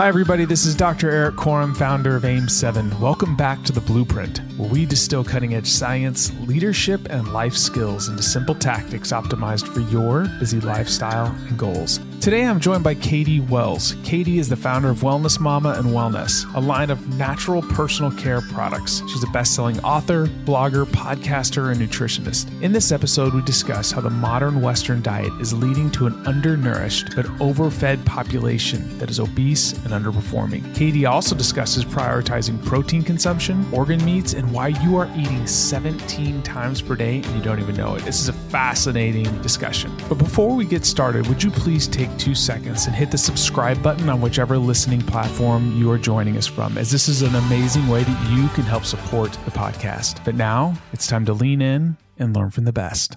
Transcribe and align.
Hi, 0.00 0.08
everybody. 0.08 0.46
This 0.46 0.64
is 0.64 0.74
Dr. 0.74 1.10
Erik 1.10 1.34
Korem, 1.34 1.76
founder 1.76 2.16
of 2.16 2.22
AIM7. 2.22 2.98
Welcome 3.00 3.36
back 3.36 3.62
to 3.64 3.72
The 3.72 3.82
Blueprint, 3.82 4.38
where 4.56 4.70
we 4.70 4.86
distill 4.86 5.22
cutting 5.22 5.52
edge 5.52 5.66
science, 5.66 6.32
leadership, 6.46 7.06
and 7.10 7.34
life 7.34 7.54
skills 7.54 8.08
into 8.08 8.22
simple 8.22 8.54
tactics 8.54 9.12
optimized 9.12 9.68
for 9.68 9.80
your 9.92 10.24
busy 10.38 10.58
lifestyle 10.58 11.26
and 11.26 11.58
goals. 11.58 12.00
Today, 12.20 12.44
I'm 12.44 12.60
joined 12.60 12.84
by 12.84 12.96
Katie 12.96 13.40
Wells. 13.40 13.96
Katie 14.04 14.38
is 14.38 14.50
the 14.50 14.56
founder 14.56 14.90
of 14.90 14.98
Wellness 14.98 15.40
Mama 15.40 15.70
and 15.78 15.86
Wellnesse, 15.86 16.44
a 16.54 16.60
line 16.60 16.90
of 16.90 17.16
natural 17.16 17.62
personal 17.62 18.10
care 18.10 18.42
products. 18.42 19.02
She's 19.08 19.22
a 19.24 19.26
best 19.28 19.54
selling 19.54 19.80
author, 19.80 20.26
blogger, 20.26 20.84
podcaster, 20.84 21.72
and 21.72 21.80
nutritionist. 21.80 22.60
In 22.60 22.72
this 22.72 22.92
episode, 22.92 23.32
we 23.32 23.40
discuss 23.40 23.90
how 23.90 24.02
the 24.02 24.10
modern 24.10 24.60
Western 24.60 25.00
diet 25.00 25.32
is 25.40 25.54
leading 25.54 25.90
to 25.92 26.08
an 26.08 26.26
undernourished 26.26 27.16
but 27.16 27.24
overfed 27.40 28.04
population 28.04 28.98
that 28.98 29.08
is 29.08 29.18
obese 29.18 29.72
and 29.86 29.94
underperforming. 29.94 30.74
Katie 30.74 31.06
also 31.06 31.34
discusses 31.34 31.86
prioritizing 31.86 32.62
protein 32.66 33.02
consumption, 33.02 33.66
organ 33.72 34.04
meats, 34.04 34.34
and 34.34 34.52
why 34.52 34.68
you 34.68 34.98
are 34.98 35.10
eating 35.16 35.46
17 35.46 36.42
times 36.42 36.82
per 36.82 36.96
day 36.96 37.22
and 37.22 37.34
you 37.34 37.40
don't 37.40 37.60
even 37.60 37.76
know 37.76 37.94
it. 37.94 38.04
This 38.04 38.20
is 38.20 38.28
a 38.28 38.34
fascinating 38.34 39.40
discussion. 39.40 39.90
But 40.06 40.18
before 40.18 40.54
we 40.54 40.66
get 40.66 40.84
started, 40.84 41.26
would 41.26 41.42
you 41.42 41.50
please 41.50 41.88
take 41.88 42.09
two 42.18 42.34
seconds 42.34 42.86
and 42.86 42.94
hit 42.94 43.10
the 43.10 43.18
subscribe 43.18 43.82
button 43.82 44.08
on 44.08 44.20
whichever 44.20 44.58
listening 44.58 45.00
platform 45.00 45.76
you 45.76 45.90
are 45.90 45.98
joining 45.98 46.36
us 46.36 46.46
from, 46.46 46.78
as 46.78 46.90
this 46.90 47.08
is 47.08 47.22
an 47.22 47.34
amazing 47.34 47.86
way 47.88 48.02
that 48.02 48.30
you 48.30 48.48
can 48.48 48.64
help 48.64 48.84
support 48.84 49.32
the 49.44 49.50
podcast. 49.50 50.24
But 50.24 50.34
now 50.34 50.74
it's 50.92 51.06
time 51.06 51.24
to 51.26 51.32
lean 51.32 51.62
in 51.62 51.96
and 52.18 52.34
learn 52.34 52.50
from 52.50 52.64
the 52.64 52.72
best. 52.72 53.16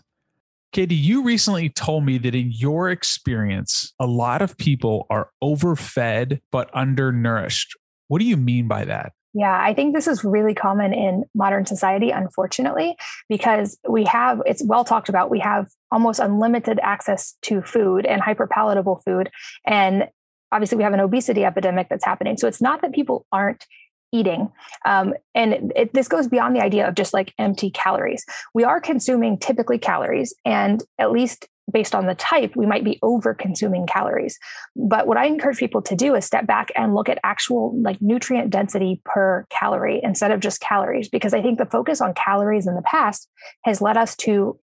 Katie, 0.71 0.95
you 0.95 1.23
recently 1.23 1.69
told 1.69 2.03
me 2.03 2.17
that 2.17 2.33
in 2.33 2.51
your 2.51 2.89
experience, 2.89 3.93
a 3.99 4.07
lot 4.07 4.41
of 4.41 4.57
people 4.57 5.05
are 5.09 5.29
overfed 5.41 6.39
but 6.51 6.69
undernourished. 6.73 7.77
What 8.07 8.19
do 8.19 8.25
you 8.25 8.37
mean 8.37 8.67
by 8.67 8.85
that? 8.85 9.13
Yeah, 9.33 9.59
I 9.59 9.73
think 9.73 9.95
this 9.95 10.07
is 10.07 10.23
really 10.23 10.53
common 10.53 10.93
in 10.93 11.23
modern 11.33 11.65
society, 11.65 12.11
unfortunately, 12.11 12.95
because 13.29 13.79
we 13.87 14.03
have, 14.05 14.41
it's 14.45 14.63
well 14.63 14.83
talked 14.83 15.09
about, 15.09 15.31
we 15.31 15.39
have 15.39 15.69
almost 15.91 16.19
unlimited 16.19 16.79
access 16.83 17.35
to 17.43 17.61
food 17.63 18.05
and 18.05 18.21
hyperpalatable 18.21 19.03
food. 19.03 19.31
And 19.65 20.07
obviously, 20.51 20.77
we 20.77 20.83
have 20.83 20.93
an 20.93 20.99
obesity 20.99 21.43
epidemic 21.43 21.89
that's 21.89 22.05
happening. 22.05 22.37
So 22.37 22.47
it's 22.47 22.61
not 22.61 22.81
that 22.81 22.93
people 22.93 23.25
aren't 23.31 23.65
eating. 24.11 24.51
Um, 24.85 25.15
and 25.33 25.73
it, 25.75 25.93
this 25.93 26.07
goes 26.07 26.27
beyond 26.27 26.55
the 26.55 26.61
idea 26.61 26.87
of 26.87 26.93
just 26.93 27.13
like 27.13 27.33
empty 27.39 27.71
calories. 27.71 28.23
We 28.53 28.63
are 28.63 28.79
consuming 28.79 29.39
typically 29.39 29.79
calories, 29.79 30.35
and 30.45 30.83
at 30.99 31.11
least 31.11 31.47
based 31.71 31.95
on 31.95 32.05
the 32.05 32.15
type, 32.15 32.55
we 32.55 32.65
might 32.65 32.83
be 32.83 32.99
over 33.01 33.33
consuming 33.33 33.87
calories. 33.87 34.37
But 34.75 35.07
what 35.07 35.17
I 35.17 35.25
encourage 35.25 35.57
people 35.57 35.81
to 35.83 35.95
do 35.95 36.15
is 36.15 36.25
step 36.25 36.45
back 36.45 36.71
and 36.75 36.93
look 36.93 37.09
at 37.09 37.19
actual 37.23 37.79
like 37.81 38.01
nutrient 38.01 38.49
density 38.49 39.01
per 39.05 39.45
calorie 39.49 40.01
instead 40.03 40.31
of 40.31 40.39
just 40.39 40.59
calories, 40.59 41.09
because 41.09 41.33
I 41.33 41.41
think 41.41 41.57
the 41.57 41.65
focus 41.65 42.01
on 42.01 42.13
calories 42.13 42.67
in 42.67 42.75
the 42.75 42.81
past 42.81 43.29
has 43.63 43.81
led 43.81 43.97
us 43.97 44.15
to 44.17 44.59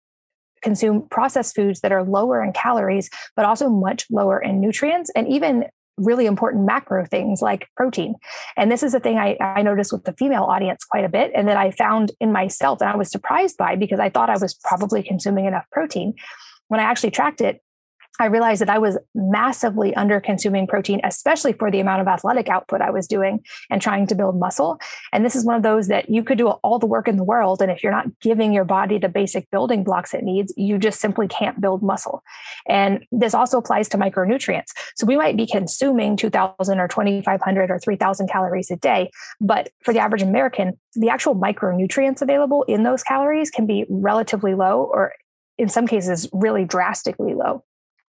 consume 0.61 1.07
processed 1.09 1.55
foods 1.55 1.81
that 1.81 1.91
are 1.91 2.03
lower 2.03 2.43
in 2.43 2.53
calories, 2.53 3.09
but 3.35 3.45
also 3.45 3.69
much 3.69 4.05
lower 4.09 4.39
in 4.39 4.59
nutrients 4.59 5.11
and 5.15 5.27
even 5.27 5.65
really 5.97 6.25
important 6.25 6.65
macro 6.65 7.05
things 7.05 7.41
like 7.41 7.69
protein. 7.77 8.15
And 8.57 8.71
this 8.71 8.83
is 8.83 8.93
a 8.93 8.99
thing 8.99 9.17
I, 9.17 9.37
I 9.39 9.61
noticed 9.61 9.93
with 9.93 10.03
the 10.03 10.13
female 10.13 10.43
audience 10.43 10.83
quite 10.83 11.05
a 11.05 11.09
bit 11.09 11.31
and 11.33 11.47
that 11.47 11.55
I 11.55 11.71
found 11.71 12.11
in 12.19 12.31
myself 12.33 12.81
and 12.81 12.89
I 12.89 12.97
was 12.97 13.09
surprised 13.09 13.57
by 13.57 13.75
because 13.75 13.99
I 13.99 14.09
thought 14.09 14.29
I 14.29 14.37
was 14.37 14.55
probably 14.55 15.03
consuming 15.03 15.45
enough 15.45 15.65
protein 15.71 16.15
when 16.67 16.79
I 16.79 16.83
actually 16.83 17.11
tracked 17.11 17.41
it, 17.41 17.61
I 18.19 18.27
realized 18.27 18.61
that 18.61 18.69
I 18.69 18.77
was 18.77 18.97
massively 19.13 19.93
under 19.95 20.21
consuming 20.21 20.67
protein, 20.67 21.01
especially 21.03 21.53
for 21.53 21.69
the 21.69 21.81
amount 21.81 22.01
of 22.01 22.07
athletic 22.07 22.47
output 22.47 22.81
I 22.81 22.89
was 22.89 23.07
doing 23.07 23.41
and 23.69 23.81
trying 23.81 24.07
to 24.07 24.15
build 24.15 24.39
muscle. 24.39 24.79
And 25.11 25.25
this 25.25 25.35
is 25.35 25.43
one 25.43 25.55
of 25.55 25.63
those 25.63 25.87
that 25.87 26.09
you 26.09 26.23
could 26.23 26.37
do 26.37 26.47
all 26.47 26.79
the 26.79 26.85
work 26.85 27.07
in 27.07 27.17
the 27.17 27.23
world. 27.23 27.61
And 27.61 27.69
if 27.69 27.83
you're 27.83 27.91
not 27.91 28.07
giving 28.21 28.53
your 28.53 28.63
body 28.63 28.97
the 28.97 29.09
basic 29.09 29.49
building 29.51 29.83
blocks 29.83 30.13
it 30.13 30.23
needs, 30.23 30.53
you 30.55 30.77
just 30.77 31.01
simply 31.01 31.27
can't 31.27 31.59
build 31.59 31.83
muscle. 31.83 32.23
And 32.69 33.05
this 33.11 33.33
also 33.33 33.57
applies 33.57 33.89
to 33.89 33.97
micronutrients. 33.97 34.71
So 34.95 35.05
we 35.05 35.17
might 35.17 35.35
be 35.35 35.45
consuming 35.45 36.15
2000 36.15 36.79
or 36.79 36.87
2500 36.87 37.71
or 37.71 37.79
3000 37.79 38.29
calories 38.29 38.71
a 38.71 38.77
day. 38.77 39.11
But 39.41 39.71
for 39.83 39.93
the 39.93 39.99
average 39.99 40.21
American, 40.21 40.79
the 40.93 41.09
actual 41.09 41.35
micronutrients 41.35 42.21
available 42.21 42.63
in 42.63 42.83
those 42.83 43.03
calories 43.03 43.51
can 43.51 43.65
be 43.65 43.85
relatively 43.89 44.55
low 44.55 44.83
or 44.83 45.13
in 45.57 45.69
some 45.69 45.87
cases 45.87 46.27
really 46.33 46.65
drastically 46.65 47.33
low. 47.33 47.63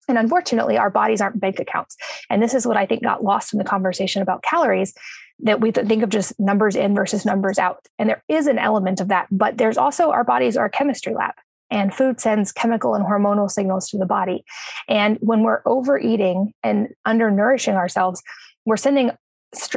And 0.08 0.18
unfortunately, 0.18 0.78
our 0.78 0.90
bodies 0.90 1.20
aren't 1.20 1.40
bank 1.40 1.58
accounts. 1.58 1.96
And 2.30 2.42
this 2.42 2.54
is 2.54 2.66
what 2.66 2.76
I 2.76 2.86
think 2.86 3.02
got 3.02 3.24
lost 3.24 3.52
in 3.52 3.58
the 3.58 3.64
conversation 3.64 4.22
about 4.22 4.42
calories 4.42 4.94
that 5.40 5.60
we 5.60 5.70
think 5.70 6.02
of 6.02 6.08
just 6.08 6.38
numbers 6.38 6.76
in 6.76 6.94
versus 6.94 7.26
numbers 7.26 7.58
out. 7.58 7.86
And 7.98 8.08
there 8.08 8.22
is 8.28 8.46
an 8.46 8.58
element 8.58 9.00
of 9.00 9.08
that, 9.08 9.26
but 9.30 9.58
there's 9.58 9.76
also 9.76 10.10
our 10.10 10.24
bodies 10.24 10.56
are 10.56 10.66
a 10.66 10.70
chemistry 10.70 11.14
lab. 11.14 11.34
And 11.68 11.92
food 11.92 12.20
sends 12.20 12.52
chemical 12.52 12.94
and 12.94 13.04
hormonal 13.04 13.50
signals 13.50 13.90
to 13.90 13.98
the 13.98 14.06
body. 14.06 14.44
And 14.88 15.18
when 15.20 15.42
we're 15.42 15.62
overeating 15.66 16.54
and 16.62 16.88
undernourishing 17.04 17.74
ourselves, 17.74 18.22
we're 18.64 18.76
sending 18.76 19.10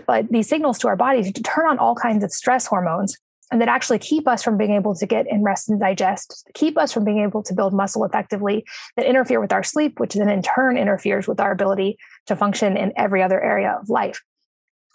uh, 0.08 0.24
these 0.30 0.48
signals 0.48 0.78
to 0.80 0.88
our 0.88 0.96
bodies 0.96 1.32
to 1.32 1.42
turn 1.42 1.68
on 1.68 1.80
all 1.80 1.96
kinds 1.96 2.24
of 2.24 2.32
stress 2.32 2.68
hormones 2.68 3.18
and 3.52 3.62
that 3.62 3.68
actually 3.68 4.00
keep 4.00 4.28
us 4.28 4.44
from 4.44 4.58
being 4.58 4.74
able 4.74 4.96
to 4.96 5.06
get 5.06 5.26
in 5.28 5.44
rest 5.44 5.70
and 5.70 5.80
digest, 5.80 6.48
keep 6.54 6.78
us 6.78 6.92
from 6.92 7.04
being 7.04 7.20
able 7.20 7.44
to 7.44 7.54
build 7.54 7.74
muscle 7.74 8.06
effectively, 8.06 8.66
that 8.96 9.06
interfere 9.06 9.40
with 9.40 9.54
our 9.54 9.64
sleep, 9.64 10.00
which 10.00 10.14
then 10.14 10.30
in 10.30 10.42
turn 10.42 10.78
interferes 10.78 11.28
with 11.28 11.40
our 11.40 11.52
ability 11.52 11.98
to 12.28 12.36
function 12.36 12.78
in 12.78 12.94
every 12.96 13.24
other 13.24 13.42
area 13.42 13.78
of 13.80 13.90
life. 13.90 14.22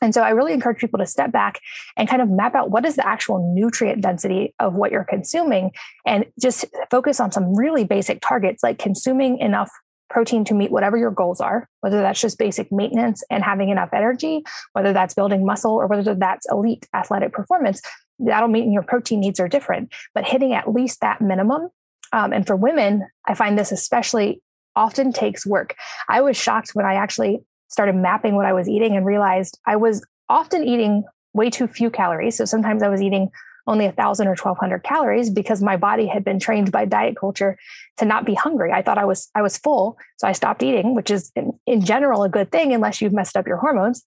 And 0.02 0.12
so 0.12 0.22
I 0.22 0.30
really 0.30 0.52
encourage 0.52 0.78
people 0.78 0.98
to 0.98 1.06
step 1.06 1.32
back 1.32 1.60
and 1.96 2.08
kind 2.08 2.20
of 2.20 2.28
map 2.28 2.54
out 2.54 2.70
what 2.70 2.84
is 2.84 2.96
the 2.96 3.06
actual 3.06 3.54
nutrient 3.54 4.02
density 4.02 4.54
of 4.58 4.74
what 4.74 4.92
you're 4.92 5.04
consuming 5.04 5.70
and 6.04 6.26
just 6.40 6.66
focus 6.90 7.20
on 7.20 7.32
some 7.32 7.56
really 7.56 7.84
basic 7.84 8.20
targets 8.20 8.62
like 8.62 8.78
consuming 8.78 9.38
enough 9.38 9.70
protein 10.10 10.44
to 10.44 10.54
meet 10.54 10.70
whatever 10.70 10.96
your 10.96 11.10
goals 11.10 11.40
are, 11.40 11.68
whether 11.80 12.00
that's 12.02 12.20
just 12.20 12.38
basic 12.38 12.70
maintenance 12.70 13.24
and 13.30 13.42
having 13.42 13.70
enough 13.70 13.88
energy, 13.92 14.44
whether 14.72 14.92
that's 14.92 15.14
building 15.14 15.46
muscle, 15.46 15.72
or 15.72 15.86
whether 15.86 16.14
that's 16.14 16.46
elite 16.50 16.86
athletic 16.94 17.32
performance 17.32 17.80
that'll 18.18 18.48
mean 18.48 18.72
your 18.72 18.82
protein 18.82 19.20
needs 19.20 19.40
are 19.40 19.48
different, 19.48 19.92
but 20.14 20.24
hitting 20.24 20.52
at 20.52 20.72
least 20.72 21.00
that 21.00 21.20
minimum. 21.20 21.68
Um, 22.12 22.32
and 22.32 22.46
for 22.46 22.56
women, 22.56 23.06
I 23.26 23.34
find 23.34 23.58
this 23.58 23.72
especially 23.72 24.42
often 24.76 25.12
takes 25.12 25.46
work. 25.46 25.74
I 26.08 26.20
was 26.20 26.36
shocked 26.36 26.70
when 26.74 26.86
I 26.86 26.94
actually 26.94 27.40
started 27.68 27.96
mapping 27.96 28.36
what 28.36 28.46
I 28.46 28.52
was 28.52 28.68
eating 28.68 28.96
and 28.96 29.04
realized 29.04 29.58
I 29.66 29.76
was 29.76 30.04
often 30.28 30.64
eating 30.64 31.04
way 31.32 31.50
too 31.50 31.66
few 31.66 31.90
calories. 31.90 32.36
So 32.36 32.44
sometimes 32.44 32.82
I 32.82 32.88
was 32.88 33.02
eating 33.02 33.30
only 33.66 33.86
a 33.86 33.92
thousand 33.92 34.28
or 34.28 34.36
twelve 34.36 34.58
hundred 34.58 34.82
calories 34.82 35.30
because 35.30 35.62
my 35.62 35.76
body 35.76 36.06
had 36.06 36.24
been 36.24 36.38
trained 36.38 36.70
by 36.70 36.84
diet 36.84 37.16
culture 37.18 37.56
to 37.96 38.04
not 38.04 38.26
be 38.26 38.34
hungry. 38.34 38.72
I 38.72 38.82
thought 38.82 38.98
I 38.98 39.06
was 39.06 39.30
I 39.34 39.42
was 39.42 39.56
full, 39.56 39.96
so 40.18 40.28
I 40.28 40.32
stopped 40.32 40.62
eating, 40.62 40.94
which 40.94 41.10
is 41.10 41.32
in, 41.34 41.58
in 41.66 41.80
general 41.84 42.22
a 42.22 42.28
good 42.28 42.52
thing 42.52 42.72
unless 42.72 43.00
you've 43.00 43.14
messed 43.14 43.36
up 43.36 43.46
your 43.46 43.56
hormones 43.56 44.04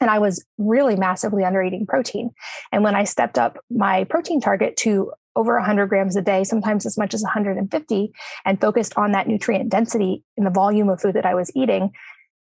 and 0.00 0.10
I 0.10 0.18
was 0.18 0.44
really 0.58 0.96
massively 0.96 1.44
under 1.44 1.62
eating 1.62 1.86
protein. 1.86 2.30
And 2.72 2.82
when 2.82 2.94
I 2.94 3.04
stepped 3.04 3.38
up 3.38 3.58
my 3.70 4.04
protein 4.04 4.40
target 4.40 4.76
to 4.78 5.12
over 5.36 5.54
100 5.56 5.86
grams 5.86 6.16
a 6.16 6.22
day, 6.22 6.44
sometimes 6.44 6.86
as 6.86 6.98
much 6.98 7.14
as 7.14 7.22
150, 7.22 8.12
and 8.44 8.60
focused 8.60 8.94
on 8.96 9.12
that 9.12 9.28
nutrient 9.28 9.70
density 9.70 10.24
in 10.36 10.44
the 10.44 10.50
volume 10.50 10.88
of 10.88 11.00
food 11.00 11.14
that 11.14 11.26
I 11.26 11.34
was 11.34 11.50
eating, 11.54 11.92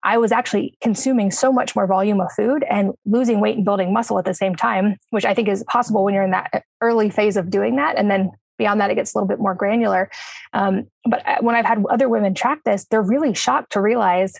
I 0.03 0.16
was 0.16 0.33
actually 0.33 0.78
consuming 0.81 1.31
so 1.31 1.53
much 1.53 1.77
more 1.77 1.87
volume 1.87 2.21
of 2.21 2.33
food 2.33 2.65
and 2.71 2.93
losing 3.05 3.41
weight 3.41 3.56
and 3.56 3.65
building 3.65 3.93
muscle 3.93 4.19
at 4.19 4.25
the 4.25 4.32
same 4.32 4.55
time, 4.55 4.97
which 5.11 5.27
I 5.27 5.34
think 5.34 5.49
is 5.49 5.62
possible 5.65 6.05
when 6.05 6.15
you're 6.15 6.25
in 6.25 6.31
that 6.31 6.65
early 6.81 7.11
phase 7.11 7.37
of 7.37 7.50
doing 7.50 7.77
that. 7.77 7.99
And 7.99 8.11
then 8.11 8.31
beyond 8.56 8.81
that, 8.81 8.91
it 8.91 8.94
gets 8.94 9.15
a 9.15 9.19
little 9.19 9.28
bit 9.28 9.41
more 9.41 9.55
granular. 9.55 10.11
Um, 10.55 10.87
but 11.05 11.27
uh, 11.27 11.38
when 11.41 11.55
I've 11.55 11.67
had 11.67 11.84
other 11.91 12.09
women 12.09 12.34
track 12.34 12.61
this, 12.65 12.87
they're 12.87 13.03
really 13.03 13.34
shocked 13.34 13.72
to 13.72 13.81
realize 13.81 14.34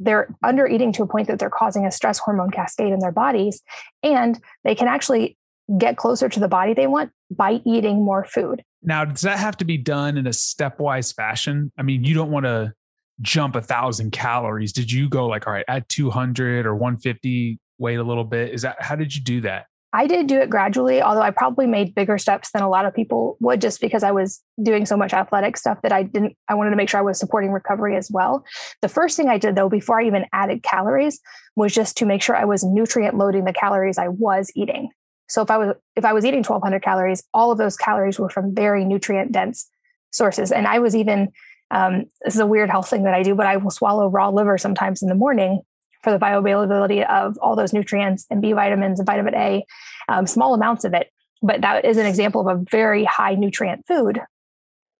they're 0.00 0.28
under 0.42 0.66
eating 0.66 0.92
to 0.92 1.02
a 1.02 1.06
point 1.06 1.28
that 1.28 1.38
they're 1.38 1.50
causing 1.50 1.86
a 1.86 1.90
stress 1.90 2.18
hormone 2.18 2.50
cascade 2.50 2.92
in 2.92 2.98
their 2.98 3.12
bodies 3.12 3.62
and 4.02 4.40
they 4.64 4.74
can 4.74 4.88
actually 4.88 5.36
get 5.78 5.96
closer 5.96 6.28
to 6.28 6.40
the 6.40 6.48
body 6.48 6.74
they 6.74 6.86
want 6.86 7.10
by 7.30 7.60
eating 7.64 8.04
more 8.04 8.24
food. 8.24 8.62
Now 8.82 9.04
does 9.04 9.22
that 9.22 9.38
have 9.38 9.56
to 9.58 9.64
be 9.64 9.78
done 9.78 10.16
in 10.16 10.26
a 10.26 10.30
stepwise 10.30 11.14
fashion? 11.14 11.72
I 11.78 11.82
mean 11.82 12.04
you 12.04 12.14
don't 12.14 12.30
want 12.30 12.46
to 12.46 12.72
jump 13.20 13.54
a 13.54 13.62
thousand 13.62 14.10
calories. 14.10 14.72
Did 14.72 14.90
you 14.90 15.08
go 15.08 15.26
like 15.26 15.46
all 15.46 15.52
right 15.52 15.64
at 15.68 15.88
200 15.88 16.66
or 16.66 16.74
150 16.74 17.58
wait 17.78 17.96
a 17.96 18.02
little 18.02 18.24
bit? 18.24 18.52
Is 18.52 18.62
that 18.62 18.80
how 18.80 18.96
did 18.96 19.14
you 19.14 19.22
do 19.22 19.40
that 19.42 19.66
I 19.94 20.08
did 20.08 20.26
do 20.26 20.40
it 20.40 20.50
gradually, 20.50 21.00
although 21.00 21.22
I 21.22 21.30
probably 21.30 21.68
made 21.68 21.94
bigger 21.94 22.18
steps 22.18 22.50
than 22.50 22.62
a 22.62 22.68
lot 22.68 22.84
of 22.84 22.92
people 22.92 23.36
would 23.38 23.60
just 23.60 23.80
because 23.80 24.02
I 24.02 24.10
was 24.10 24.42
doing 24.60 24.86
so 24.86 24.96
much 24.96 25.14
athletic 25.14 25.56
stuff 25.56 25.82
that 25.82 25.92
I 25.92 26.02
didn't, 26.02 26.36
I 26.48 26.54
wanted 26.54 26.70
to 26.70 26.76
make 26.76 26.88
sure 26.88 26.98
I 26.98 27.04
was 27.04 27.16
supporting 27.16 27.52
recovery 27.52 27.96
as 27.96 28.10
well. 28.10 28.44
The 28.82 28.88
first 28.88 29.16
thing 29.16 29.28
I 29.28 29.38
did 29.38 29.54
though, 29.54 29.68
before 29.68 30.00
I 30.00 30.06
even 30.06 30.26
added 30.32 30.64
calories, 30.64 31.20
was 31.54 31.72
just 31.72 31.96
to 31.98 32.06
make 32.06 32.22
sure 32.22 32.34
I 32.34 32.44
was 32.44 32.64
nutrient 32.64 33.16
loading 33.16 33.44
the 33.44 33.52
calories 33.52 33.96
I 33.96 34.08
was 34.08 34.50
eating. 34.56 34.88
So 35.28 35.42
if 35.42 35.50
I 35.50 35.58
was, 35.58 35.76
if 35.94 36.04
I 36.04 36.12
was 36.12 36.24
eating 36.24 36.40
1200 36.40 36.82
calories, 36.82 37.22
all 37.32 37.52
of 37.52 37.58
those 37.58 37.76
calories 37.76 38.18
were 38.18 38.28
from 38.28 38.52
very 38.52 38.84
nutrient 38.84 39.30
dense 39.30 39.70
sources. 40.10 40.50
And 40.50 40.66
I 40.66 40.80
was 40.80 40.96
even, 40.96 41.28
um, 41.70 42.06
this 42.24 42.34
is 42.34 42.40
a 42.40 42.46
weird 42.46 42.68
health 42.68 42.90
thing 42.90 43.04
that 43.04 43.14
I 43.14 43.22
do, 43.22 43.36
but 43.36 43.46
I 43.46 43.58
will 43.58 43.70
swallow 43.70 44.08
raw 44.08 44.28
liver 44.28 44.58
sometimes 44.58 45.02
in 45.02 45.08
the 45.08 45.14
morning 45.14 45.62
for 46.04 46.12
the 46.12 46.18
bioavailability 46.18 47.04
of 47.08 47.36
all 47.38 47.56
those 47.56 47.72
nutrients 47.72 48.26
and 48.30 48.40
B 48.40 48.52
vitamins 48.52 49.00
and 49.00 49.06
vitamin 49.06 49.34
A, 49.34 49.64
um, 50.08 50.26
small 50.26 50.54
amounts 50.54 50.84
of 50.84 50.94
it. 50.94 51.10
But 51.42 51.62
that 51.62 51.84
is 51.84 51.96
an 51.96 52.06
example 52.06 52.46
of 52.46 52.58
a 52.58 52.64
very 52.70 53.04
high 53.04 53.34
nutrient 53.34 53.86
food 53.88 54.20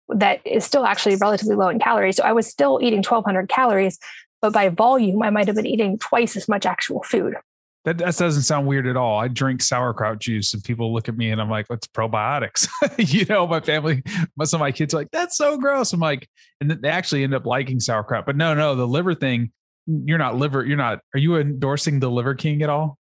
that 0.08 0.44
is 0.46 0.64
still 0.64 0.84
actually 0.84 1.16
relatively 1.16 1.54
low 1.54 1.68
in 1.68 1.78
calories. 1.78 2.16
So 2.16 2.24
I 2.24 2.32
was 2.32 2.46
still 2.46 2.80
eating 2.82 2.98
1200 2.98 3.48
calories, 3.48 3.98
but 4.42 4.52
by 4.52 4.68
volume, 4.68 5.22
I 5.22 5.30
might 5.30 5.46
have 5.46 5.56
been 5.56 5.66
eating 5.66 5.98
twice 5.98 6.36
as 6.36 6.48
much 6.48 6.66
actual 6.66 7.02
food. 7.02 7.36
That, 7.84 7.98
that 7.98 8.16
doesn't 8.16 8.42
sound 8.42 8.66
weird 8.66 8.86
at 8.86 8.96
all. 8.96 9.18
I 9.18 9.28
drink 9.28 9.60
sauerkraut 9.60 10.18
juice 10.18 10.54
and 10.54 10.64
people 10.64 10.94
look 10.94 11.08
at 11.08 11.18
me 11.18 11.30
and 11.30 11.40
I'm 11.40 11.50
like, 11.50 11.68
what's 11.68 11.86
probiotics? 11.86 12.66
you 12.98 13.26
know, 13.26 13.46
my 13.46 13.60
family, 13.60 14.02
some 14.44 14.58
of 14.58 14.60
my 14.60 14.72
kids 14.72 14.94
are 14.94 14.98
like, 14.98 15.10
that's 15.10 15.36
so 15.36 15.58
gross. 15.58 15.92
I'm 15.92 16.00
like, 16.00 16.26
and 16.62 16.70
they 16.70 16.88
actually 16.88 17.24
end 17.24 17.34
up 17.34 17.44
liking 17.44 17.80
sauerkraut. 17.80 18.24
But 18.24 18.36
no, 18.36 18.54
no, 18.54 18.74
the 18.74 18.88
liver 18.88 19.14
thing, 19.14 19.52
you're 19.86 20.18
not 20.18 20.36
liver, 20.36 20.64
you're 20.64 20.76
not, 20.76 21.00
are 21.14 21.18
you 21.18 21.36
endorsing 21.36 22.00
the 22.00 22.10
liver 22.10 22.34
king 22.34 22.62
at 22.62 22.70
all? 22.70 22.98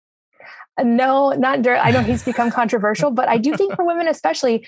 Uh, 0.78 0.84
no, 0.84 1.30
not. 1.32 1.66
I 1.66 1.90
know 1.90 2.02
he's 2.02 2.24
become 2.24 2.50
controversial, 2.52 3.10
but 3.10 3.28
I 3.28 3.38
do 3.38 3.56
think 3.56 3.74
for 3.74 3.84
women, 3.84 4.08
especially, 4.08 4.66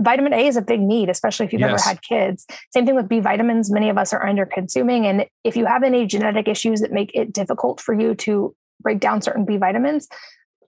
vitamin 0.00 0.32
A 0.32 0.46
is 0.46 0.56
a 0.56 0.62
big 0.62 0.80
need, 0.80 1.08
especially 1.08 1.46
if 1.46 1.52
you've 1.52 1.60
yes. 1.60 1.70
ever 1.70 1.88
had 1.88 2.02
kids. 2.02 2.46
Same 2.72 2.86
thing 2.86 2.94
with 2.94 3.08
B 3.08 3.20
vitamins. 3.20 3.70
Many 3.70 3.88
of 3.88 3.98
us 3.98 4.12
are 4.12 4.24
under 4.24 4.46
consuming. 4.46 5.06
And 5.06 5.26
if 5.44 5.56
you 5.56 5.66
have 5.66 5.82
any 5.82 6.06
genetic 6.06 6.48
issues 6.48 6.80
that 6.80 6.92
make 6.92 7.10
it 7.14 7.32
difficult 7.32 7.80
for 7.80 7.98
you 7.98 8.14
to 8.16 8.54
break 8.80 9.00
down 9.00 9.22
certain 9.22 9.44
B 9.44 9.56
vitamins, 9.56 10.08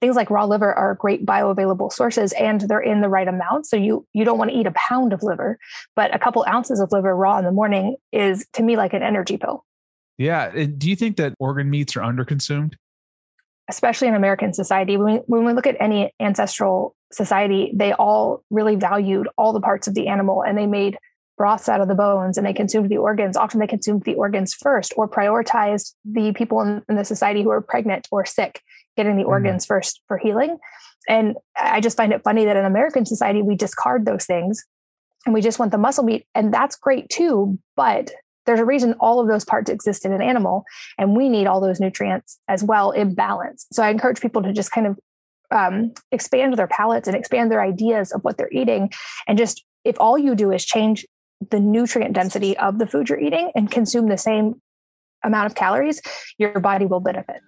things 0.01 0.17
like 0.17 0.31
raw 0.31 0.45
liver 0.45 0.73
are 0.73 0.95
great 0.95 1.25
bioavailable 1.25 1.93
sources 1.93 2.33
and 2.33 2.63
they're 2.63 2.81
in 2.81 3.03
the 3.03 3.09
right 3.09 3.29
amount. 3.29 3.67
So 3.67 3.77
you 3.77 4.07
you 4.13 4.25
don't 4.25 4.39
want 4.39 4.51
to 4.51 4.57
eat 4.57 4.67
a 4.67 4.73
pound 4.73 5.13
of 5.13 5.23
liver, 5.23 5.59
but 5.95 6.15
a 6.15 6.19
couple 6.19 6.45
ounces 6.49 6.81
of 6.81 6.91
liver 6.91 7.15
raw 7.15 7.39
in 7.39 7.45
the 7.45 7.53
morning 7.53 7.97
is 8.13 8.47
to 8.55 8.63
me 8.63 8.77
like 8.77 8.95
an 8.95 9.03
energy 9.03 9.37
pill. 9.37 9.65
Yeah. 10.21 10.51
Do 10.51 10.91
you 10.91 10.97
think 10.97 11.17
that 11.17 11.33
organ 11.39 11.71
meats 11.71 11.97
are 11.97 12.01
underconsumed? 12.01 12.75
Especially 13.71 14.07
in 14.07 14.15
American 14.15 14.53
society. 14.53 14.99
When 14.99 15.15
we, 15.15 15.19
when 15.25 15.47
we 15.47 15.55
look 15.55 15.67
at 15.67 15.79
any 15.81 16.13
ancestral 16.21 16.95
society, 17.11 17.73
they 17.75 17.95
all 17.95 18.45
really 18.51 18.77
valued 18.77 19.29
all 19.39 19.55
the 19.55 19.63
parts 19.63 19.89
of 19.89 19.95
the 19.95 20.09
animal 20.09 20.43
and 20.43 20.59
they 20.59 20.67
made 20.67 20.99
broths 21.39 21.71
out 21.71 21.81
of 21.81 21.89
the 21.89 21.95
bones 21.95 22.37
and 22.37 22.47
they 22.47 22.53
consumed 22.53 22.91
the 22.91 22.99
organs. 22.99 23.35
Often 23.35 23.61
they 23.61 23.67
consumed 23.67 24.03
the 24.05 24.15
organs 24.15 24.53
first 24.53 24.93
or 24.95 25.09
prioritized 25.09 25.95
the 26.05 26.35
people 26.35 26.61
in, 26.61 26.83
in 26.87 26.97
the 26.97 27.05
society 27.07 27.43
who 27.43 27.49
are 27.49 27.63
pregnant 27.63 28.07
or 28.11 28.27
sick, 28.27 28.61
getting 28.99 29.17
the 29.17 29.23
mm-hmm. 29.23 29.31
organs 29.31 29.65
first 29.65 30.03
for 30.07 30.19
healing. 30.19 30.59
And 31.09 31.37
I 31.57 31.81
just 31.81 31.97
find 31.97 32.13
it 32.13 32.23
funny 32.23 32.45
that 32.45 32.59
in 32.59 32.67
American 32.67 33.07
society, 33.07 33.41
we 33.41 33.57
discard 33.57 34.05
those 34.05 34.27
things 34.27 34.67
and 35.25 35.33
we 35.33 35.41
just 35.41 35.59
want 35.59 35.73
the 35.73 35.79
muscle 35.79 36.05
meat. 36.05 36.27
And 36.35 36.53
that's 36.53 36.77
great 36.77 37.09
too. 37.09 37.59
But 37.75 38.11
there's 38.47 38.61
a 38.61 38.65
reason 38.65 38.95
all 39.01 39.21
of 39.21 39.29
those 39.29 39.45
parts 39.45 39.71
exist 39.71 40.05
in 40.05 40.13
an 40.13 40.23
animal 40.23 40.65
and 40.99 41.17
we 41.17 41.29
need 41.29 41.47
all 41.47 41.61
those 41.61 41.81
nutrients 41.81 42.39
as 42.49 42.65
well 42.65 42.91
in 42.91 43.15
balance. 43.15 43.67
So 43.73 43.83
I 43.83 43.91
encourage 43.91 44.21
people 44.21 44.43
to 44.43 44.53
just 44.53 44.73
kind 44.73 44.87
of 44.87 44.99
um, 45.51 45.93
expand 46.13 46.55
their 46.55 46.69
palates 46.69 47.09
and 47.09 47.17
expand 47.17 47.51
their 47.51 47.63
ideas 47.63 48.13
of 48.13 48.23
what 48.23 48.39
they're 48.39 48.53
eating 48.53 48.91
and 49.27 49.37
just 49.37 49.65
if 49.85 49.97
all 49.99 50.19
you 50.19 50.35
do 50.35 50.53
is 50.53 50.65
change 50.65 51.07
the 51.51 51.61
nutrient 51.61 52.15
density 52.15 52.57
of 52.59 52.79
the 52.79 52.87
food 52.87 53.09
you're 53.09 53.21
eating 53.21 53.51
and 53.55 53.71
consume 53.71 54.09
the 54.09 54.19
same 54.19 54.61
amount 55.25 55.47
of 55.47 55.55
calories, 55.55 56.03
your 56.39 56.61
body 56.61 56.87
will 56.87 57.01
benefit. 57.01 57.41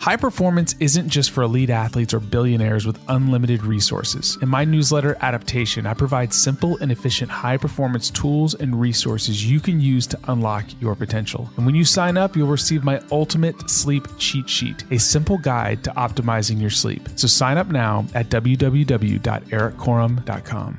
High 0.00 0.16
performance 0.16 0.76
isn't 0.78 1.08
just 1.08 1.32
for 1.32 1.42
elite 1.42 1.70
athletes 1.70 2.14
or 2.14 2.20
billionaires 2.20 2.86
with 2.86 3.00
unlimited 3.08 3.64
resources. 3.64 4.38
In 4.40 4.48
my 4.48 4.64
newsletter, 4.64 5.16
Adaptation, 5.20 5.86
I 5.86 5.94
provide 5.94 6.32
simple 6.32 6.78
and 6.78 6.92
efficient 6.92 7.32
high 7.32 7.56
performance 7.56 8.08
tools 8.08 8.54
and 8.54 8.80
resources 8.80 9.44
you 9.44 9.58
can 9.58 9.80
use 9.80 10.06
to 10.08 10.20
unlock 10.28 10.66
your 10.80 10.94
potential. 10.94 11.50
And 11.56 11.66
when 11.66 11.74
you 11.74 11.84
sign 11.84 12.16
up, 12.16 12.36
you'll 12.36 12.46
receive 12.46 12.84
my 12.84 13.02
ultimate 13.10 13.68
sleep 13.68 14.06
cheat 14.18 14.48
sheet, 14.48 14.84
a 14.92 14.98
simple 14.98 15.36
guide 15.36 15.82
to 15.84 15.90
optimizing 15.90 16.60
your 16.60 16.70
sleep. 16.70 17.08
So 17.16 17.26
sign 17.26 17.58
up 17.58 17.66
now 17.66 18.06
at 18.14 18.28
www.erikkorem.com. 18.28 20.78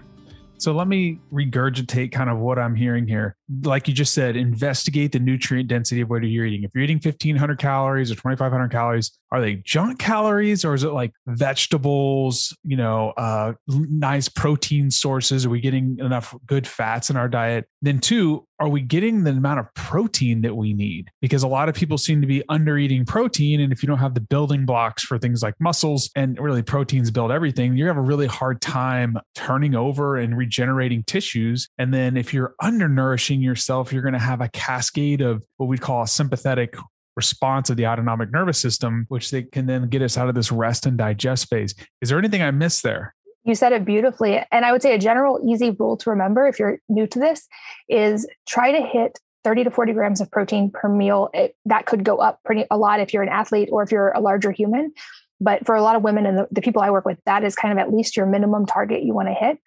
So 0.57 0.71
let 0.73 0.87
me 0.87 1.19
regurgitate 1.31 2.13
kind 2.13 2.29
of 2.29 2.37
what 2.37 2.57
I'm 2.57 2.75
hearing 2.75 3.05
here. 3.07 3.35
Like 3.63 3.87
you 3.87 3.93
just 3.93 4.13
said, 4.13 4.35
investigate 4.35 5.11
the 5.11 5.19
nutrient 5.19 5.69
density 5.69 6.01
of 6.01 6.09
what 6.09 6.23
you're 6.23 6.45
eating. 6.45 6.63
If 6.63 6.71
you're 6.73 6.83
eating 6.83 6.97
1500 7.03 7.57
calories 7.57 8.11
or 8.11 8.15
2500 8.15 8.69
calories, 8.69 9.11
are 9.31 9.41
they 9.41 9.55
junk 9.57 9.99
calories 9.99 10.65
or 10.65 10.73
is 10.73 10.83
it 10.83 10.91
like 10.91 11.11
vegetables, 11.27 12.55
you 12.63 12.77
know, 12.77 13.13
uh, 13.17 13.53
nice 13.67 14.29
protein 14.29 14.91
sources? 14.91 15.45
Are 15.45 15.49
we 15.49 15.61
getting 15.61 15.97
enough 15.99 16.35
good 16.45 16.67
fats 16.67 17.09
in 17.09 17.17
our 17.17 17.27
diet? 17.27 17.67
Then, 17.81 17.99
two, 17.99 18.47
are 18.59 18.67
we 18.67 18.81
getting 18.81 19.23
the 19.23 19.31
amount 19.31 19.59
of 19.59 19.73
protein 19.73 20.41
that 20.41 20.55
we 20.55 20.73
need? 20.73 21.09
Because 21.21 21.43
a 21.43 21.47
lot 21.47 21.69
of 21.69 21.75
people 21.75 21.97
seem 21.97 22.19
to 22.21 22.27
be 22.27 22.43
under 22.49 22.77
eating 22.77 23.05
protein. 23.05 23.61
And 23.61 23.71
if 23.71 23.81
you 23.81 23.87
don't 23.87 23.99
have 23.99 24.15
the 24.15 24.21
building 24.21 24.65
blocks 24.65 25.03
for 25.03 25.17
things 25.17 25.41
like 25.41 25.55
muscles 25.59 26.09
and 26.15 26.37
really 26.39 26.61
proteins 26.61 27.09
build 27.09 27.31
everything, 27.31 27.77
you 27.77 27.87
have 27.87 27.97
a 27.97 28.01
really 28.01 28.27
hard 28.27 28.61
time 28.61 29.17
turning 29.33 29.75
over 29.75 30.17
and 30.17 30.37
regenerating 30.37 31.03
tissues. 31.03 31.69
And 31.77 31.93
then 31.93 32.17
if 32.17 32.33
you're 32.33 32.53
undernourishing 32.61 33.38
yourself, 33.41 33.91
you're 33.93 34.01
going 34.01 34.13
to 34.13 34.19
have 34.19 34.41
a 34.41 34.49
cascade 34.49 35.21
of 35.21 35.43
what 35.57 35.67
we 35.67 35.77
call 35.77 36.03
a 36.03 36.07
sympathetic 36.07 36.75
response 37.15 37.69
of 37.69 37.77
the 37.77 37.85
autonomic 37.85 38.31
nervous 38.31 38.59
system, 38.59 39.05
which 39.09 39.31
they 39.31 39.43
can 39.43 39.65
then 39.65 39.89
get 39.89 40.01
us 40.01 40.17
out 40.17 40.29
of 40.29 40.35
this 40.35 40.51
rest 40.51 40.85
and 40.85 40.97
digest 40.97 41.49
phase. 41.49 41.75
Is 42.01 42.09
there 42.09 42.17
anything 42.17 42.41
I 42.41 42.51
missed 42.51 42.83
there? 42.83 43.13
You 43.43 43.55
said 43.55 43.73
it 43.73 43.85
beautifully. 43.85 44.41
And 44.51 44.65
I 44.65 44.71
would 44.71 44.81
say 44.81 44.93
a 44.93 44.99
general 44.99 45.39
easy 45.45 45.71
rule 45.71 45.97
to 45.97 46.09
remember 46.09 46.47
if 46.47 46.59
you're 46.59 46.79
new 46.87 47.07
to 47.07 47.19
this 47.19 47.47
is 47.87 48.27
try 48.47 48.71
to 48.71 48.81
hit 48.81 49.19
30 49.43 49.65
to 49.65 49.71
40 49.71 49.93
grams 49.93 50.21
of 50.21 50.29
protein 50.29 50.71
per 50.71 50.89
meal. 50.89 51.29
It, 51.33 51.55
that 51.65 51.85
could 51.85 52.03
go 52.03 52.17
up 52.17 52.39
pretty 52.43 52.65
a 52.69 52.77
lot 52.77 52.99
if 52.99 53.13
you're 53.13 53.23
an 53.23 53.29
athlete 53.29 53.69
or 53.71 53.83
if 53.83 53.91
you're 53.91 54.11
a 54.11 54.19
larger 54.19 54.51
human. 54.51 54.93
But 55.41 55.65
for 55.65 55.75
a 55.75 55.81
lot 55.81 55.95
of 55.95 56.03
women 56.03 56.25
and 56.25 56.37
the, 56.37 56.47
the 56.51 56.61
people 56.61 56.81
I 56.81 56.91
work 56.91 57.05
with, 57.05 57.17
that 57.25 57.43
is 57.43 57.55
kind 57.55 57.71
of 57.71 57.77
at 57.77 57.93
least 57.93 58.17
your 58.17 58.25
minimum 58.25 58.65
target 58.65 59.03
you 59.03 59.13
want 59.13 59.29
to 59.29 59.33
hit. 59.33 59.57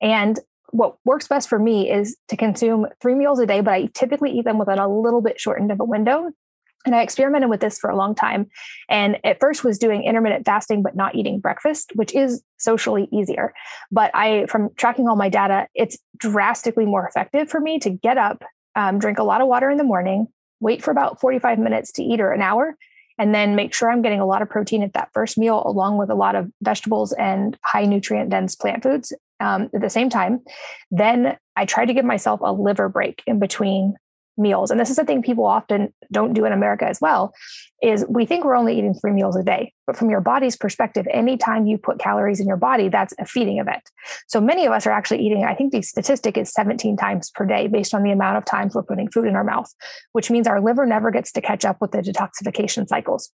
And 0.00 0.38
what 0.70 0.96
works 1.04 1.28
best 1.28 1.48
for 1.48 1.58
me 1.58 1.90
is 1.90 2.16
to 2.28 2.36
consume 2.36 2.86
three 3.00 3.14
meals 3.14 3.38
a 3.38 3.46
day, 3.46 3.60
but 3.60 3.74
I 3.74 3.86
typically 3.94 4.30
eat 4.30 4.44
them 4.44 4.58
within 4.58 4.78
a 4.78 4.88
little 4.88 5.20
bit 5.20 5.40
shortened 5.40 5.70
of 5.70 5.80
a 5.80 5.84
window. 5.84 6.30
And 6.84 6.94
I 6.94 7.02
experimented 7.02 7.50
with 7.50 7.60
this 7.60 7.78
for 7.78 7.90
a 7.90 7.96
long 7.96 8.14
time. 8.14 8.46
And 8.88 9.18
at 9.24 9.40
first 9.40 9.64
was 9.64 9.78
doing 9.78 10.04
intermittent 10.04 10.46
fasting, 10.46 10.82
but 10.82 10.94
not 10.94 11.16
eating 11.16 11.40
breakfast, 11.40 11.90
which 11.96 12.14
is 12.14 12.42
socially 12.58 13.08
easier. 13.12 13.52
But 13.90 14.12
I, 14.14 14.46
from 14.46 14.70
tracking 14.76 15.08
all 15.08 15.16
my 15.16 15.28
data, 15.28 15.66
it's 15.74 15.98
drastically 16.16 16.86
more 16.86 17.06
effective 17.06 17.50
for 17.50 17.60
me 17.60 17.80
to 17.80 17.90
get 17.90 18.18
up, 18.18 18.44
um, 18.76 19.00
drink 19.00 19.18
a 19.18 19.24
lot 19.24 19.40
of 19.40 19.48
water 19.48 19.68
in 19.68 19.78
the 19.78 19.84
morning, 19.84 20.28
wait 20.60 20.82
for 20.82 20.92
about 20.92 21.20
45 21.20 21.58
minutes 21.58 21.90
to 21.92 22.02
eat 22.04 22.20
or 22.20 22.32
an 22.32 22.40
hour, 22.40 22.76
and 23.18 23.34
then 23.34 23.56
make 23.56 23.74
sure 23.74 23.90
I'm 23.90 24.02
getting 24.02 24.20
a 24.20 24.26
lot 24.26 24.42
of 24.42 24.48
protein 24.48 24.84
at 24.84 24.92
that 24.92 25.08
first 25.12 25.38
meal, 25.38 25.62
along 25.66 25.98
with 25.98 26.10
a 26.10 26.14
lot 26.14 26.36
of 26.36 26.52
vegetables 26.62 27.12
and 27.14 27.58
high 27.64 27.84
nutrient 27.84 28.30
dense 28.30 28.54
plant 28.54 28.84
foods 28.84 29.12
um, 29.40 29.70
at 29.74 29.80
the 29.80 29.90
same 29.90 30.10
time. 30.10 30.40
Then 30.90 31.36
I 31.56 31.64
try 31.64 31.84
to 31.84 31.94
give 31.94 32.04
myself 32.04 32.40
a 32.42 32.52
liver 32.52 32.88
break 32.88 33.22
in 33.26 33.38
between 33.38 33.94
meals. 34.38 34.70
And 34.70 34.78
this 34.78 34.90
is 34.90 34.98
a 34.98 35.04
thing 35.04 35.22
people 35.22 35.46
often 35.46 35.94
don't 36.12 36.34
do 36.34 36.44
in 36.44 36.52
america 36.52 36.86
as 36.86 37.00
well 37.00 37.32
is 37.82 38.04
we 38.08 38.26
think 38.26 38.44
we're 38.44 38.56
only 38.56 38.76
eating 38.78 38.94
three 38.94 39.12
meals 39.12 39.36
a 39.36 39.42
day. 39.42 39.72
But 39.86 39.96
from 39.96 40.10
your 40.10 40.20
body's 40.20 40.56
perspective 40.56 41.06
anytime 41.10 41.66
you 41.66 41.78
put 41.78 41.98
calories 41.98 42.40
in 42.40 42.46
your 42.46 42.56
body 42.56 42.88
that's 42.88 43.14
a 43.18 43.24
feeding 43.24 43.58
event. 43.58 43.82
So 44.26 44.40
many 44.40 44.66
of 44.66 44.72
us 44.72 44.86
are 44.86 44.90
actually 44.90 45.24
eating 45.24 45.44
i 45.44 45.54
think 45.54 45.72
the 45.72 45.82
statistic 45.82 46.36
is 46.36 46.52
17 46.52 46.96
times 46.96 47.30
per 47.30 47.46
day 47.46 47.66
based 47.66 47.94
on 47.94 48.02
the 48.02 48.10
amount 48.10 48.36
of 48.36 48.44
times 48.44 48.74
we're 48.74 48.82
putting 48.82 49.10
food 49.10 49.26
in 49.26 49.36
our 49.36 49.44
mouth 49.44 49.72
which 50.12 50.30
means 50.30 50.46
our 50.46 50.60
liver 50.60 50.84
never 50.84 51.10
gets 51.10 51.32
to 51.32 51.40
catch 51.40 51.64
up 51.64 51.80
with 51.80 51.92
the 51.92 51.98
detoxification 51.98 52.86
cycles 52.86 53.30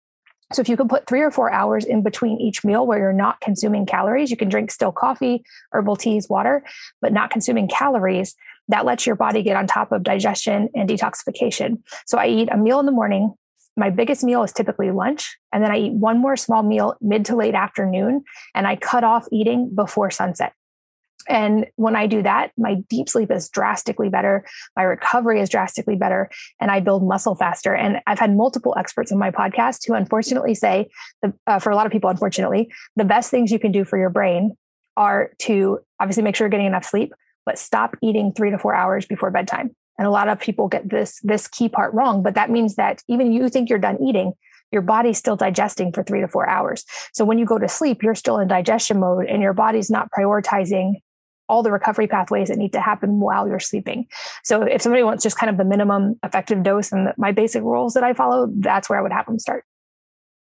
so 0.52 0.60
if 0.60 0.68
you 0.68 0.76
can 0.76 0.88
put 0.88 1.06
three 1.06 1.20
or 1.20 1.30
four 1.30 1.52
hours 1.52 1.84
in 1.84 2.02
between 2.02 2.40
each 2.40 2.64
meal 2.64 2.86
where 2.86 2.98
you're 2.98 3.12
not 3.12 3.40
consuming 3.40 3.86
calories, 3.86 4.30
you 4.30 4.36
can 4.36 4.48
drink 4.48 4.70
still 4.70 4.92
coffee, 4.92 5.44
herbal 5.72 5.96
teas, 5.96 6.28
water, 6.28 6.64
but 7.00 7.12
not 7.12 7.30
consuming 7.30 7.68
calories 7.68 8.34
that 8.68 8.84
lets 8.84 9.06
your 9.06 9.16
body 9.16 9.42
get 9.42 9.56
on 9.56 9.66
top 9.66 9.92
of 9.92 10.02
digestion 10.02 10.68
and 10.74 10.88
detoxification. 10.88 11.82
So 12.06 12.18
I 12.18 12.26
eat 12.26 12.48
a 12.50 12.56
meal 12.56 12.80
in 12.80 12.86
the 12.86 12.92
morning. 12.92 13.34
My 13.76 13.90
biggest 13.90 14.24
meal 14.24 14.42
is 14.42 14.52
typically 14.52 14.90
lunch. 14.90 15.36
And 15.52 15.62
then 15.62 15.70
I 15.70 15.78
eat 15.78 15.92
one 15.92 16.18
more 16.18 16.36
small 16.36 16.62
meal 16.62 16.96
mid 17.00 17.24
to 17.26 17.36
late 17.36 17.54
afternoon. 17.54 18.24
And 18.54 18.66
I 18.66 18.76
cut 18.76 19.04
off 19.04 19.26
eating 19.32 19.74
before 19.74 20.10
sunset. 20.10 20.52
And 21.30 21.66
when 21.76 21.94
I 21.94 22.08
do 22.08 22.22
that, 22.22 22.50
my 22.58 22.74
deep 22.88 23.08
sleep 23.08 23.30
is 23.30 23.48
drastically 23.48 24.08
better. 24.08 24.44
My 24.76 24.82
recovery 24.82 25.40
is 25.40 25.48
drastically 25.48 25.94
better, 25.94 26.28
and 26.60 26.72
I 26.72 26.80
build 26.80 27.06
muscle 27.06 27.36
faster. 27.36 27.72
And 27.72 28.00
I've 28.08 28.18
had 28.18 28.36
multiple 28.36 28.74
experts 28.76 29.12
on 29.12 29.18
my 29.18 29.30
podcast 29.30 29.86
who 29.86 29.94
unfortunately 29.94 30.56
say, 30.56 30.90
the, 31.22 31.32
uh, 31.46 31.60
for 31.60 31.70
a 31.70 31.76
lot 31.76 31.86
of 31.86 31.92
people, 31.92 32.10
unfortunately, 32.10 32.72
the 32.96 33.04
best 33.04 33.30
things 33.30 33.52
you 33.52 33.60
can 33.60 33.70
do 33.70 33.84
for 33.84 33.96
your 33.96 34.10
brain 34.10 34.56
are 34.96 35.30
to 35.38 35.78
obviously 36.00 36.24
make 36.24 36.34
sure 36.34 36.46
you're 36.46 36.50
getting 36.50 36.66
enough 36.66 36.84
sleep, 36.84 37.14
but 37.46 37.58
stop 37.58 37.96
eating 38.02 38.32
three 38.32 38.50
to 38.50 38.58
four 38.58 38.74
hours 38.74 39.06
before 39.06 39.30
bedtime. 39.30 39.70
And 39.98 40.08
a 40.08 40.10
lot 40.10 40.28
of 40.28 40.40
people 40.40 40.66
get 40.66 40.90
this 40.90 41.20
this 41.22 41.46
key 41.46 41.68
part 41.68 41.94
wrong, 41.94 42.24
but 42.24 42.34
that 42.34 42.50
means 42.50 42.74
that 42.74 43.02
even 43.06 43.32
you 43.32 43.48
think 43.48 43.68
you're 43.68 43.78
done 43.78 44.02
eating, 44.02 44.32
your 44.72 44.82
body's 44.82 45.18
still 45.18 45.36
digesting 45.36 45.92
for 45.92 46.02
three 46.02 46.22
to 46.22 46.28
four 46.28 46.48
hours. 46.48 46.84
So 47.12 47.24
when 47.24 47.38
you 47.38 47.46
go 47.46 47.58
to 47.58 47.68
sleep, 47.68 48.02
you're 48.02 48.16
still 48.16 48.38
in 48.38 48.48
digestion 48.48 48.98
mode 48.98 49.26
and 49.26 49.42
your 49.42 49.52
body's 49.52 49.90
not 49.90 50.08
prioritizing 50.10 50.94
all 51.50 51.62
the 51.62 51.72
recovery 51.72 52.06
pathways 52.06 52.48
that 52.48 52.58
need 52.58 52.72
to 52.72 52.80
happen 52.80 53.18
while 53.18 53.48
you're 53.48 53.58
sleeping. 53.58 54.06
So 54.44 54.62
if 54.62 54.80
somebody 54.80 55.02
wants 55.02 55.24
just 55.24 55.36
kind 55.36 55.50
of 55.50 55.56
the 55.56 55.64
minimum 55.64 56.18
effective 56.22 56.62
dose 56.62 56.92
and 56.92 57.12
my 57.16 57.32
basic 57.32 57.62
rules 57.62 57.94
that 57.94 58.04
I 58.04 58.14
follow, 58.14 58.48
that's 58.54 58.88
where 58.88 58.98
I 58.98 59.02
would 59.02 59.12
have 59.12 59.26
them 59.26 59.38
start. 59.38 59.64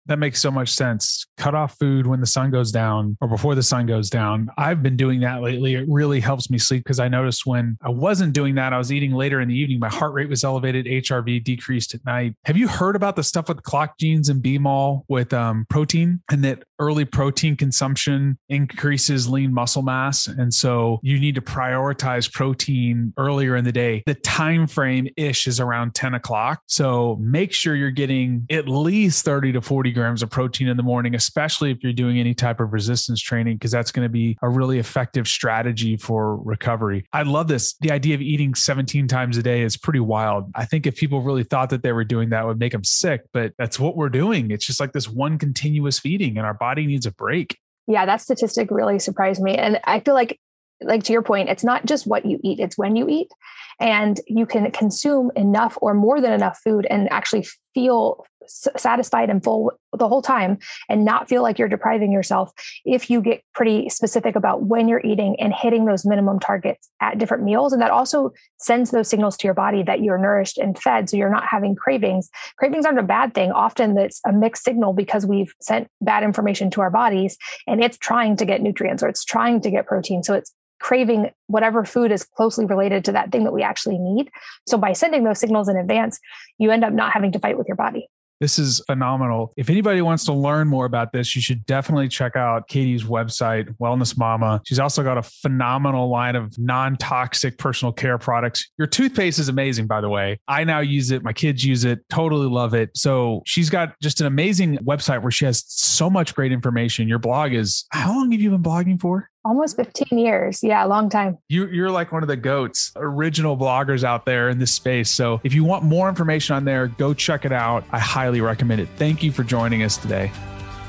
That 0.08 0.20
makes 0.20 0.42
so 0.42 0.52
much 0.52 0.70
sense. 0.70 1.26
Cut 1.38 1.56
off 1.56 1.78
food 1.78 2.08
when 2.08 2.20
the 2.20 2.26
sun 2.26 2.52
goes 2.52 2.72
down 2.72 3.18
or 3.22 3.28
before 3.28 3.56
the 3.56 3.64
sun 3.64 3.86
goes 3.86 4.10
down. 4.10 4.50
I've 4.58 4.82
been 4.82 4.98
doing 4.98 5.20
that 5.22 5.42
lately. 5.42 5.76
It 5.76 5.86
really 5.88 6.20
helps 6.20 6.50
me 6.50 6.58
sleep 6.58 6.84
because 6.84 7.00
I 7.00 7.08
noticed 7.08 7.46
when 7.46 7.78
I 7.82 7.90
wasn't 7.90 8.34
doing 8.34 8.56
that, 8.56 8.74
I 8.74 8.78
was 8.78 8.92
eating 8.92 9.14
later 9.14 9.42
in 9.42 9.48
the 9.48 9.56
evening. 9.56 9.80
My 9.80 9.90
heart 9.90 10.14
rate 10.14 10.30
was 10.30 10.44
elevated, 10.44 10.86
HRV 10.86 11.44
decreased 11.44 11.94
at 11.94 12.04
night. 12.06 12.36
Have 12.46 12.58
you 12.58 12.68
heard 12.68 12.96
about 12.96 13.16
the 13.16 13.24
stuff 13.24 13.48
with 13.48 13.62
clock 13.64 13.98
genes 14.00 14.30
and 14.30 14.42
B-mol 14.42 15.06
with 15.08 15.34
um, 15.34 15.66
protein 15.70 16.22
and 16.32 16.44
that 16.44 16.64
early 16.80 17.06
protein 17.06 17.56
consumption 17.56 18.40
increases 18.50 19.30
lean 19.30 19.54
muscle 19.54 19.84
mass? 19.84 20.28
And 20.28 20.54
so 20.54 21.00
you 21.04 21.20
need 21.20 21.36
to 21.36 21.42
prioritize 21.42 22.32
protein 22.32 23.14
earlier 23.18 23.56
in 23.56 23.66
the 23.66 23.72
day. 23.72 24.04
The 24.06 24.16
time 24.16 24.68
frame 24.68 25.08
ish 25.16 25.48
is 25.48 25.60
around 25.60 25.94
10 25.94 26.16
o'clock. 26.16 26.62
So 26.68 27.18
make 27.22 27.54
sure 27.54 27.76
you're 27.76 27.92
getting 27.92 28.48
at 28.50 28.68
least 28.68 29.26
30 29.26 29.54
to 29.54 29.62
40 29.62 29.91
grams 29.92 30.24
of 30.24 30.30
protein 30.30 30.68
in 30.68 30.78
the 30.78 30.84
morning, 30.84 31.16
especially 31.16 31.72
if 31.72 31.84
you're 31.84 31.94
doing 31.94 32.20
any 32.20 32.34
type 32.34 32.60
of 32.60 32.74
resistance 32.74 33.22
training, 33.22 33.56
because 33.58 33.72
that's 33.72 33.92
going 33.92 34.06
to 34.06 34.10
be 34.10 34.38
a 34.42 34.50
really 34.50 34.80
effective 34.80 35.28
strategy 35.28 35.98
for 35.98 36.38
recovery. 36.38 37.06
I 37.14 37.24
love 37.24 37.48
this. 37.48 37.76
The 37.82 37.92
idea 37.92 38.16
of 38.16 38.22
eating 38.22 38.56
17 38.56 39.08
times 39.08 39.38
a 39.38 39.44
day 39.44 39.62
is 39.62 39.78
pretty 39.78 40.00
wild. 40.00 40.52
I 40.56 40.66
think 40.66 40.86
if 40.86 40.96
people 40.96 41.22
really 41.22 41.44
thought 41.44 41.70
that 41.70 41.84
they 41.84 41.92
were 41.92 42.04
doing 42.04 42.30
that 42.30 42.46
would 42.46 42.60
make 42.60 42.72
them 42.72 42.84
sick, 42.84 43.22
but 43.34 43.54
that's 43.58 43.80
what 43.80 43.96
we're 43.96 44.10
doing. 44.10 44.52
It's 44.52 44.66
just 44.66 44.80
like 44.80 44.94
this 44.94 45.10
one 45.10 45.38
continuous 45.38 46.00
feeding, 46.00 46.38
and 46.38 46.46
our 46.46 46.54
body 46.54 46.86
needs 46.86 47.06
a 47.06 47.12
break. 47.12 47.58
Yeah, 47.88 48.06
that 48.06 48.22
statistic 48.22 48.70
really 48.72 49.00
surprised 49.00 49.42
me. 49.42 49.56
And 49.56 49.80
I 49.84 50.00
feel 50.00 50.14
like 50.14 50.40
like 50.84 51.04
to 51.04 51.14
your 51.14 51.22
point, 51.22 51.50
it's 51.50 51.64
not 51.64 51.86
just 51.86 52.08
what 52.08 52.26
you 52.26 52.40
eat, 52.44 52.60
it's 52.60 52.78
when 52.78 52.96
you 52.96 53.08
eat. 53.08 53.32
And 53.80 54.20
you 54.28 54.46
can 54.46 54.70
consume 54.72 55.32
enough 55.36 55.78
or 55.82 55.94
more 55.94 56.22
than 56.22 56.34
enough 56.34 56.60
food 56.64 56.86
and 56.90 57.12
actually 57.12 57.46
feel 57.74 58.26
satisfied 58.48 59.30
and 59.30 59.44
full 59.44 59.72
the 59.98 60.08
whole 60.08 60.22
time 60.22 60.58
and 60.90 61.06
not 61.06 61.28
feel 61.28 61.42
like 61.42 61.60
you're 61.60 61.68
depriving 61.68 62.12
yourself 62.12 62.52
if 62.86 63.10
you 63.10 63.22
get 63.22 63.44
pretty 63.54 63.90
specific 63.90 64.36
about 64.36 64.64
when 64.64 64.88
you're 64.88 65.02
eating 65.04 65.36
and 65.40 65.54
hitting 65.54 65.86
those 65.86 66.06
minimum 66.06 66.40
targets 66.40 66.90
at 67.02 67.18
different 67.18 67.44
meals 67.44 67.74
and 67.74 67.82
that 67.82 67.92
also 67.92 68.32
sends 68.58 68.92
those 68.92 69.08
signals 69.08 69.38
to 69.38 69.48
your 69.48 69.54
body 69.54 69.84
that 69.84 70.02
you're 70.02 70.18
nourished 70.18 70.58
and 70.58 70.80
fed 70.80 71.10
so 71.10 71.18
you're 71.18 71.30
not 71.30 71.46
having 71.46 71.76
cravings 71.76 72.30
cravings 72.58 72.86
aren't 72.86 73.00
a 73.00 73.04
bad 73.04 73.34
thing 73.34 73.52
often 73.52 73.96
that's 73.96 74.22
a 74.26 74.32
mixed 74.32 74.64
signal 74.64 74.94
because 74.94 75.26
we've 75.26 75.54
sent 75.62 75.88
bad 76.00 76.24
information 76.24 76.70
to 76.70 76.82
our 76.82 76.90
bodies 76.90 77.38
and 77.68 77.84
it's 77.84 77.98
trying 77.98 78.36
to 78.36 78.46
get 78.46 78.62
nutrients 78.62 79.04
or 79.04 79.08
it's 79.08 79.26
trying 79.26 79.62
to 79.62 79.70
get 79.70 79.86
protein 79.86 80.24
so 80.24 80.34
it's 80.34 80.54
craving 80.82 81.30
whatever 81.48 81.86
food 81.86 82.12
is 82.12 82.26
closely 82.26 82.66
related 82.66 83.06
to 83.06 83.12
that 83.12 83.32
thing 83.32 83.44
that 83.44 83.54
we 83.54 83.62
actually 83.62 84.00
need. 84.00 84.30
So 84.68 84.78
by 84.78 84.94
sending 84.94 85.24
those 85.24 85.40
signals 85.40 85.70
in 85.70 85.78
advance, 85.78 86.20
you 86.58 86.72
end 86.72 86.84
up 86.84 86.92
not 86.92 87.14
having 87.14 87.32
to 87.34 87.40
fight 87.40 87.58
with 87.58 87.68
your 87.68 87.78
body. 87.78 88.10
This 88.42 88.58
is 88.58 88.82
phenomenal. 88.88 89.54
If 89.56 89.70
anybody 89.70 90.02
wants 90.02 90.26
to 90.26 90.34
learn 90.34 90.68
more 90.68 90.86
about 90.86 91.14
this, 91.14 91.36
you 91.36 91.44
should 91.44 91.64
definitely 91.68 92.08
check 92.08 92.36
out 92.36 92.68
Katie's 92.68 93.04
website, 93.04 93.74
Wellness 93.78 94.18
Mama. 94.18 94.62
She's 94.66 94.80
also 94.80 95.04
got 95.04 95.20
a 95.20 95.22
phenomenal 95.22 96.10
line 96.10 96.36
of 96.36 96.58
non 96.58 96.98
toxic 96.98 97.60
personal 97.60 97.94
care 97.94 98.18
products. 98.18 98.68
Your 98.80 98.88
toothpaste 98.88 99.38
is 99.38 99.48
amazing, 99.48 99.86
by 99.86 100.02
the 100.02 100.10
way. 100.10 100.40
I 100.48 100.64
now 100.64 100.80
use 100.80 101.12
it. 101.12 101.24
My 101.24 101.34
kids 101.34 101.64
use 101.64 101.86
it. 101.86 102.00
Totally 102.10 102.48
love 102.48 102.74
it. 102.74 102.90
So 102.96 103.44
she's 103.46 103.70
got 103.70 103.94
just 104.02 104.22
an 104.22 104.26
amazing 104.26 104.80
website 104.80 105.22
where 105.22 105.32
she 105.32 105.46
has 105.46 105.64
so 105.68 106.10
much 106.10 106.34
great 106.34 106.52
information. 106.52 107.08
Your 107.08 107.20
blog 107.20 107.54
is 107.54 107.86
how 107.92 108.12
long 108.12 108.32
have 108.32 108.42
you 108.42 108.50
been 108.50 108.64
blogging 108.64 109.00
for? 109.00 109.30
Almost 109.44 109.76
15 109.76 110.18
years. 110.18 110.64
Yeah 110.64 110.86
a 110.86 110.88
long 110.88 111.10
time. 111.10 111.38
You, 111.50 111.68
you're 111.68 111.92
like 111.92 112.12
one 112.12 112.24
of 112.24 112.28
the 112.28 112.36
goats 112.36 112.92
original 112.96 113.58
bloggers 113.58 114.04
out 114.04 114.26
there 114.26 114.50
in 114.50 114.60
this 114.60 114.74
space. 114.74 115.10
So 115.10 115.40
if 115.44 115.54
you 115.54 115.64
want 115.64 115.84
more 115.84 116.10
information 116.10 116.56
on 116.56 116.66
there 116.66 116.88
go 116.88 117.14
check 117.14 117.46
it 117.46 117.52
out. 117.52 117.84
I 117.92 118.00
highly 118.00 118.42
recommend 118.42 118.82
it. 118.82 118.90
Thank 118.98 119.24
you 119.24 119.32
for 119.32 119.44
joining 119.44 119.84
us 119.84 119.98
today. 119.98 120.32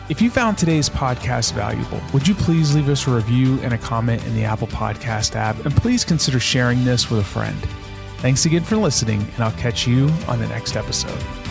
If 0.09 0.21
you 0.21 0.31
found 0.31 0.59
today's 0.59 0.89
podcast 0.89 1.53
valuable, 1.53 2.01
would 2.13 2.27
you 2.27 2.35
please 2.35 2.75
leave 2.75 2.89
us 2.89 3.07
a 3.07 3.11
review 3.11 3.59
and 3.61 3.73
a 3.73 3.79
comment 3.79 4.25
in 4.27 4.35
the 4.35 4.45
Apple 4.45 4.67
Podcast 4.67 5.37
app? 5.37 5.65
And 5.65 5.75
please 5.75 6.05
consider 6.05 6.41
sharing 6.41 6.85
this 6.85 7.09
with 7.09 7.21
a 7.21 7.25
friend. 7.25 7.57
Thanks 8.19 8.45
again 8.45 8.63
for 8.63 8.77
listening, 8.77 9.21
and 9.21 9.45
I'll 9.45 9.53
catch 9.53 9.87
you 9.87 10.09
on 10.29 10.39
the 10.39 10.49
next 10.49 10.77
episode. 10.77 11.42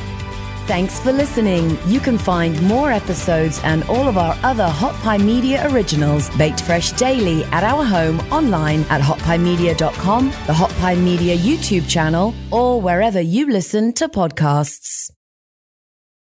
Thanks 0.67 0.99
for 0.99 1.11
listening. 1.11 1.77
You 1.85 1.99
can 1.99 2.17
find 2.17 2.61
more 2.63 2.91
episodes 2.91 3.59
and 3.63 3.83
all 3.85 4.07
of 4.07 4.17
our 4.17 4.37
other 4.43 4.67
Hot 4.67 4.95
Pie 5.01 5.17
Media 5.17 5.67
originals 5.71 6.29
baked 6.37 6.61
fresh 6.61 6.91
daily 6.93 7.43
at 7.45 7.63
our 7.63 7.83
home 7.83 8.19
online 8.31 8.81
at 8.89 9.01
hotpiemedia.com, 9.01 10.25
the 10.47 10.53
Hot 10.53 10.71
Pie 10.79 10.95
Media 10.95 11.35
YouTube 11.35 11.89
channel, 11.89 12.33
or 12.51 12.79
wherever 12.79 13.19
you 13.19 13.51
listen 13.51 13.91
to 13.93 14.07
podcasts. 14.07 15.11